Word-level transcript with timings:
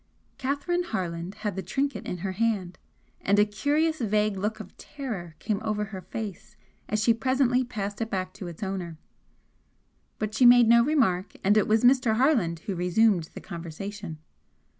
Catherine 0.39 0.81
Harland 0.81 1.35
had 1.45 1.55
the 1.55 1.61
trinket 1.61 2.07
in 2.07 2.17
her 2.25 2.31
hand, 2.31 2.79
and 3.21 3.37
a 3.37 3.45
curious 3.45 3.99
vague 4.01 4.35
look 4.35 4.59
of 4.59 4.75
terror 4.75 5.35
came 5.37 5.61
over 5.63 5.83
her 5.83 6.01
face 6.01 6.55
as 6.89 7.03
she 7.03 7.13
presently 7.13 7.63
passed 7.63 8.01
it 8.01 8.09
back 8.09 8.33
to 8.33 8.47
its 8.47 8.63
owner. 8.63 8.97
But 10.17 10.33
she 10.33 10.43
made 10.43 10.67
no 10.67 10.83
remark 10.83 11.33
and 11.43 11.55
it 11.55 11.67
was 11.67 11.83
Mr. 11.83 12.15
Harland 12.15 12.61
who 12.61 12.73
resumed 12.73 13.25
the 13.35 13.41
conversation. 13.41 14.17